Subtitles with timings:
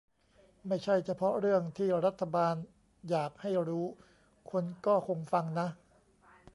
[0.67, 2.55] ไม่ใช่เฉพาะเรื่องที่รัฐบาล
[3.09, 3.85] อยากให้รู้
[4.51, 5.67] คนก็คงฟังนะ